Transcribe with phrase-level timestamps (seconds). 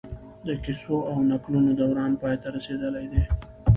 [0.47, 3.23] د کيسو او نکلونو دوران پای ته رسېدلی دی